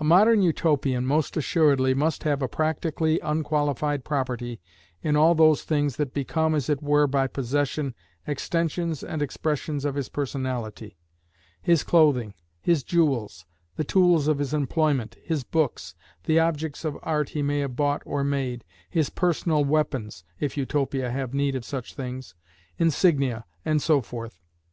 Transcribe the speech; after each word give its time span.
A 0.00 0.04
modern 0.04 0.42
Utopian 0.42 1.06
most 1.06 1.36
assuredly 1.36 1.94
must 1.94 2.24
have 2.24 2.42
a 2.42 2.48
practically 2.48 3.20
unqualified 3.20 4.04
property 4.04 4.60
in 5.00 5.14
all 5.14 5.36
those 5.36 5.62
things 5.62 5.94
that 5.94 6.12
become, 6.12 6.56
as 6.56 6.68
it 6.68 6.82
were, 6.82 7.06
by 7.06 7.28
possession, 7.28 7.94
extensions 8.26 9.04
and 9.04 9.22
expressions 9.22 9.84
of 9.84 9.94
his 9.94 10.08
personality; 10.08 10.96
his 11.62 11.84
clothing, 11.84 12.34
his 12.60 12.82
jewels, 12.82 13.46
the 13.76 13.84
tools 13.84 14.26
of 14.26 14.38
his 14.40 14.52
employment, 14.52 15.16
his 15.22 15.44
books, 15.44 15.94
the 16.24 16.40
objects 16.40 16.84
of 16.84 16.98
art 17.04 17.28
he 17.28 17.40
may 17.40 17.60
have 17.60 17.76
bought 17.76 18.02
or 18.04 18.24
made, 18.24 18.64
his 18.90 19.08
personal 19.08 19.64
weapons 19.64 20.24
(if 20.40 20.56
Utopia 20.56 21.12
have 21.12 21.32
need 21.32 21.54
of 21.54 21.64
such 21.64 21.94
things), 21.94 22.34
insignia, 22.76 23.44
and 23.64 23.80
so 23.80 24.00
forth. 24.02 24.40